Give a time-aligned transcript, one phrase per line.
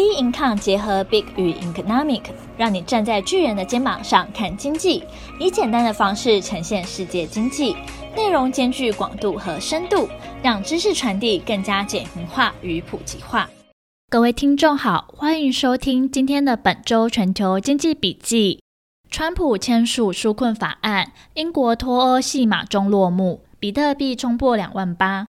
[0.00, 2.22] B Income 结合 Big 与 Economic，
[2.56, 5.04] 让你站在巨人的肩膀上看经济，
[5.38, 7.76] 以简单的方式呈现世界经济，
[8.16, 10.08] 内容兼具广度和深度，
[10.42, 13.46] 让知识传递更加简明化与普及化。
[14.08, 18.62] 各位听众好，欢迎收听今天的本周全球经济笔记。
[19.10, 25.26] 川普签署纾困法案，英国脱欧戏码中落幕，比特币冲破两万八。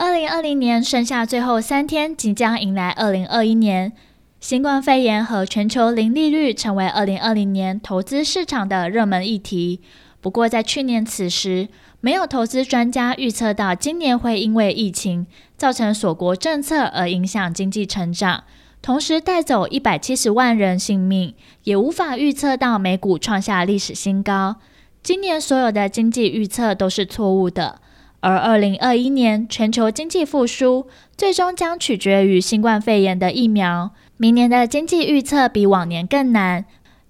[0.00, 3.92] 二零二零年剩下最后三天，即将迎来二零二一年。
[4.40, 9.82] 新冠肺炎和全球零利率成为二零二零年投资市场的热门议题。
[10.22, 11.68] 不过，在去年此时，
[12.00, 15.26] 没有投资专家预测到今年会因为疫情
[15.58, 18.44] 造成锁国政策而影响经济成长，
[18.80, 24.56] 同时带走一百七十万人性命，也无法预测到美股创下历史新高。
[25.02, 27.82] 今年所有的经济预测都是错误的。
[28.20, 33.90] 而二零二一年全球经济复苏，最终将取决于新冠肺炎的疫苗。
[34.16, 36.66] 明年的经济预测比往年更难。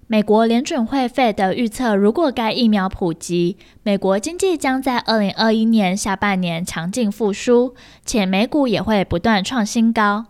[0.07, 10.25] 美国联准会费的预测，如果该疫苗普及，美国经济将在二零二一年下半年强劲复苏，且美股也会不断创新高。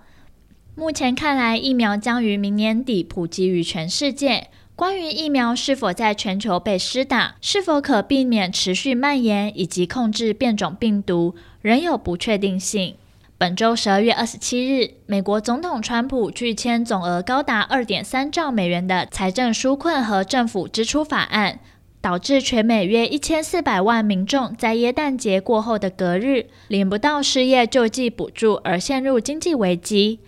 [0.75, 4.47] 目前看来，疫苗将于明年底普及于全世界。
[4.81, 12.95] 关于疫苗是否在全球被施打，是否可避免持续蔓延，以及控制变种病毒，仍有不确定性。
[13.37, 21.59] 本周十二月二十七日，美国总统川普拒签总额高达二点三兆美元的财政纾困和政府支出法案，
[22.01, 30.21] 导致全美约一千四百万民众在耶诞节过后的隔日领不到失业救济补助，而陷入经济危机。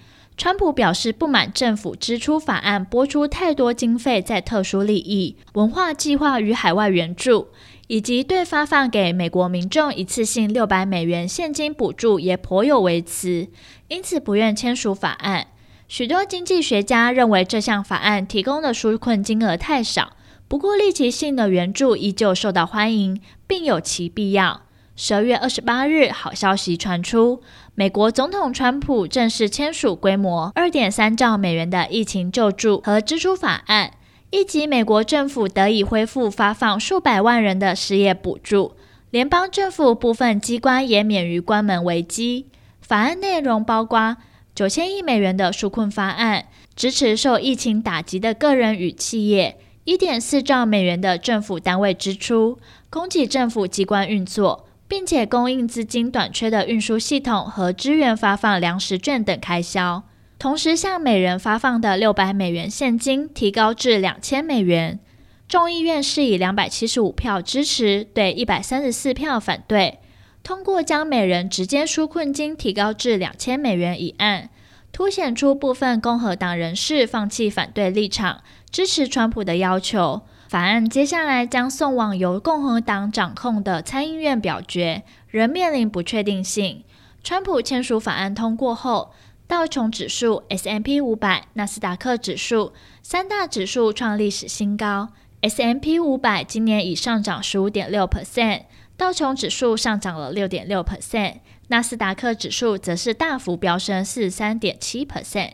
[0.43, 7.47] 川普表示不满政府支出法案拨出太多经费在特殊利益、文化计划与海外援助，
[7.87, 13.47] 以及对发放给美国民众一次性六百美元现金补助也颇有微词，
[13.87, 15.47] 因此不愿签署法案。
[15.87, 20.17] 许多经济学家认为这项法案提供的纾困金额太少，
[20.49, 24.63] 不过立即性的援助依旧受到欢迎，并有其必要。
[24.95, 27.41] 十二月二十八日，好消息传出，
[27.73, 33.93] 美国总统川普正式签署规模二点三兆美元的疫情救助和支出法案，
[34.29, 38.75] 一级美国政府得以恢复发放数百万人的失业补助，
[39.09, 42.45] 联邦政府部分机关也免于关门危机。
[42.79, 44.17] 法案内容包括
[44.53, 49.55] 九千亿美元的纾困方案，支持受疫情打击的个人与企业；
[49.85, 52.59] 一点四兆美元的政府单位支出，
[52.91, 54.67] 供给政府机关运作。
[54.87, 60.03] 并且供应资金短缺的运输系统和支援发放粮食券等开销，
[60.37, 64.99] 同时向每人发放的六百美元现金提高至两千美元。
[65.47, 69.99] 众议院是以两百七十五票支持对一百三十四票反对，
[70.41, 74.49] 通过将每人直接纾困金提高至两千美元一案，
[74.91, 78.41] 凸显出部分共和党人士放弃反对立场，
[78.71, 80.21] 支持川普的要求。
[80.53, 86.83] 法案接下来将送往由共和党掌控的参议院表决，仍面临不确定性。
[87.23, 89.13] 川普签署法案通过后，
[89.47, 92.71] 道琼指数、S M P 五百、纳斯达克指数
[93.01, 95.09] 三大指数创历史新高。
[95.41, 98.65] S M P 五百今年已上涨十五点六 percent，
[98.95, 101.37] 道琼指数上涨了六点六 percent，
[101.69, 105.53] 纳斯达克指数则是大幅飙升四十三点七 percent。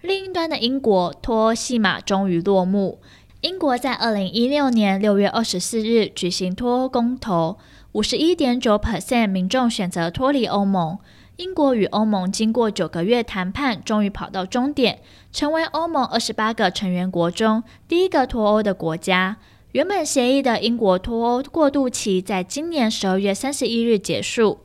[0.00, 3.00] 另一端的英国脱欧戏码终于落幕。
[3.44, 7.58] 英国在二零一六年六月二十四日举行脱欧公投，
[7.92, 10.98] 五十一点九 percent 民众选择脱离欧盟。
[11.36, 15.00] 英国与欧盟经过九个月谈判，终于跑到终点，
[15.30, 19.36] 成为欧盟二十八个成员国中第一个脱欧的国家。
[19.72, 24.60] 原本协议的英国脱欧过渡期在今年十二月三十一日结束。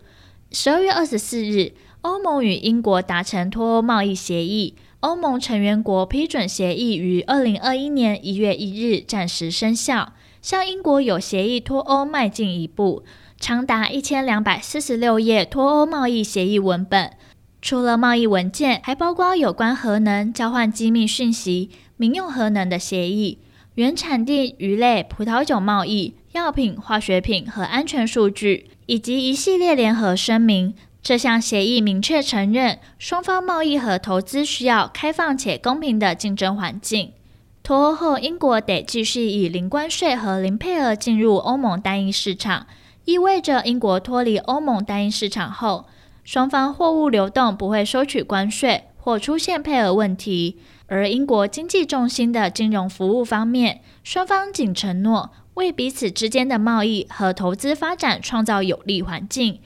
[0.54, 1.74] 十二月二十四日，
[2.04, 4.76] 欧盟与英国达成脱欧贸易协议。
[5.02, 10.12] 欧盟成员国批准协议于二零二一年一月一日暂时生效，
[10.42, 13.04] 向英国有协议脱欧迈进一步。
[13.40, 17.14] 长达一千两百四十六页脱欧贸易协议文本，
[17.62, 23.40] 除了贸易文件，还包括有关核能、交换机密讯息、民用核能的协议、
[23.76, 30.76] 原产地鱼类、葡萄酒贸易、药品、化学品和安全数据，以及一系列联合声明。
[31.10, 37.14] 这项协议明确承认，双方贸易和投资需要开放且公平的竞争环境。
[37.64, 42.68] 脱欧后，英国得继续以零关税和零配额进入欧盟单一市场，
[43.06, 45.88] 意味着英国脱离欧盟单一市场后，
[46.24, 50.60] 双方货物流动不会收取关税或出现配额问题。
[50.86, 59.60] 而英国经济重心的金融服务方面，双方仅承诺为彼此之间的贸易和投资发展创造有利环境。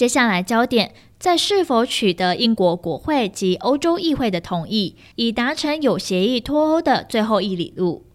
[0.00, 8.06] 接下来焦点在是否取得英国国会及欧洲议会的同意，以达成有协议脱欧的最后一里路。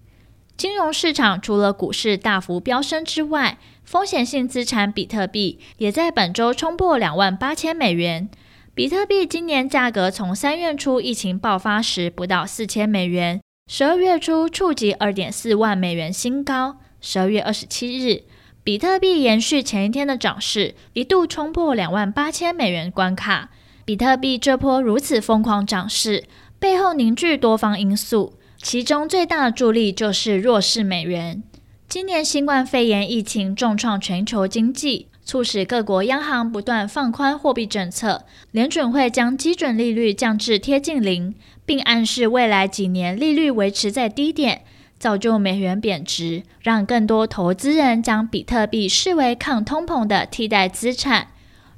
[0.58, 8.30] 金融市场除了股市大幅飙升之外，风险性资产比特币也在本周冲破两万八千美元。
[8.74, 13.40] 比特币今年价格从三月初疫情爆发时不到四千美元，
[13.72, 16.78] 十二月初触及二点四万美元新高。
[17.00, 18.24] 十二月二十七日，
[18.65, 23.51] 比特币延续前一天的涨势，一度冲破两万八千美元关卡。
[23.85, 26.23] 比特币这波如此疯狂涨势，
[26.57, 31.44] 背后凝聚多方因素，其中最大的助力就是弱势美元。
[31.88, 41.35] 今年新冠肺炎疫情重创全球经济，促使各国央行不断放宽货币政策，联准会将基准利率降至贴近零，
[41.67, 44.63] 并暗示未来几年利率维持在低点。
[45.06, 51.28] 造就美元贬值，让更多投资人将比特币视为抗通膨的替代资产。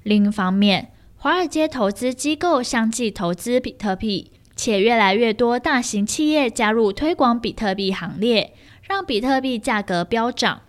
[0.04, 8.54] 另一方面，华尔街投资机构相继投资比特币，且越来越多大型企业加入推广比特币行列，
[8.84, 10.62] 让比特币价格飙涨。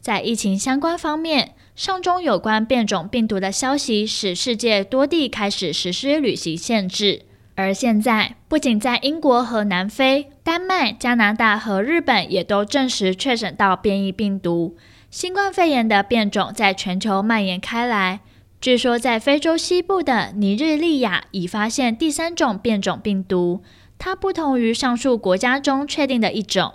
[0.00, 7.22] 在疫情相关方面，上周有关变种病毒的消息使世界多地开始实施旅行限制。
[7.54, 14.76] 而现在，不仅在英国和南非、丹麦、加拿大和日本也都证实确诊到变异病毒。
[15.08, 18.20] 新冠肺炎的变种在全球蔓延开来。
[18.60, 23.62] 据说，在非洲西部的尼日利亚已发现第三种变种病毒，
[23.98, 26.74] 它不同于上述国家中确定的一种。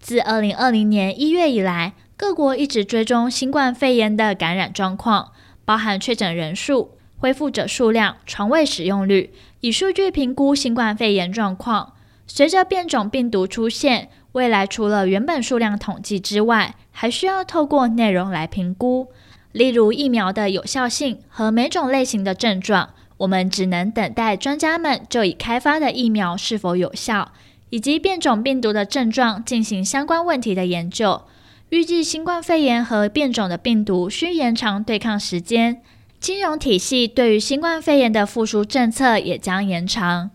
[0.00, 5.32] 自2020年1月以来，各国一直追踪新冠肺炎的感染状况，
[5.66, 9.34] 包含确诊人数、恢复者数量、床位使用率。
[9.60, 11.92] 以数据评估新冠肺炎状况。
[12.34, 19.08] 随着变种病毒出现，未来除了原本数量统计之外，还需要透过内容来评估，
[19.52, 22.88] 例如疫苗的有效性和每种类型的症状。
[23.18, 27.32] 我们只能等待专家们就已开发的疫苗是否有效，
[27.68, 31.20] 以及变种病毒的症状进行相关问题的研究。
[31.68, 35.82] 预计新冠肺炎和变种的病毒需延长对抗时间。
[36.18, 40.30] 金融体系对于新冠肺炎的复苏政策也将延长。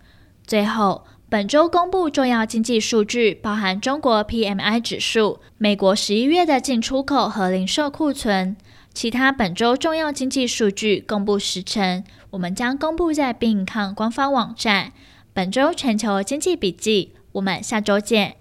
[0.46, 8.56] 最后，本周公布重要经济数据，包含中国 PMI 指数、美国十一月的进出口和零售库存。
[8.94, 14.94] 其他本周重要经济数据公布时程，我们将公布在 Being 官方网站。
[15.34, 18.38] 本周全球经济笔记，我们下周见。